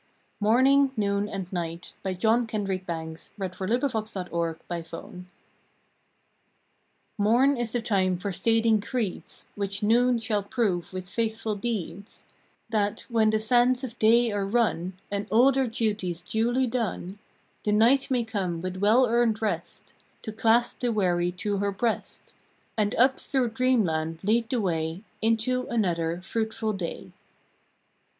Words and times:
do 0.41 0.45
my 0.47 0.63
stint 0.63 0.91
with 0.97 1.05
all 1.05 1.13
my 1.15 1.19
main 1.21 1.29
and 1.29 1.53
might. 1.53 1.93
November 2.03 2.81
Seventh 2.87 4.31
MORNING, 4.31 4.61
NOON, 4.65 4.65
AND 4.73 5.27
NIGHT 5.27 5.29
TV/TORN 7.19 7.57
is 7.59 7.71
the 7.71 7.81
time 7.83 8.17
for 8.17 8.31
stating 8.31 8.81
creeds 8.81 9.45
Which 9.53 9.83
Noon 9.83 10.17
shall 10.17 10.41
prove 10.41 10.91
with 10.91 11.07
faithful 11.07 11.55
deeds, 11.55 12.25
That, 12.71 13.01
when 13.09 13.29
the 13.29 13.37
sands 13.37 13.83
of 13.83 13.99
day 13.99 14.31
are 14.31 14.43
run 14.43 14.93
And 15.11 15.27
all 15.29 15.51
their 15.51 15.67
duties 15.67 16.21
duly 16.21 16.65
done, 16.65 17.19
The 17.63 17.71
Night 17.71 18.09
may 18.09 18.23
come 18.23 18.59
with 18.59 18.77
well 18.77 19.05
earned 19.07 19.39
rest 19.39 19.93
To 20.23 20.31
clasp 20.31 20.79
the 20.79 20.91
weary 20.91 21.31
to 21.33 21.57
her 21.57 21.71
breast, 21.71 22.33
And 22.75 22.95
up 22.95 23.19
through 23.19 23.49
Dreamland 23.51 24.23
lead 24.23 24.49
the 24.49 24.59
way 24.59 25.03
Into 25.21 25.67
another 25.67 26.21
fruitful 26.23 26.73
day. 26.73 27.11